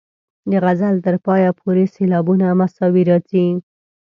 د 0.49 0.51
غزل 0.63 0.95
تر 1.05 1.15
پایه 1.25 1.49
پورې 1.59 1.83
سېلابونه 1.95 2.45
مساوي 2.59 3.03
راځي. 3.09 3.45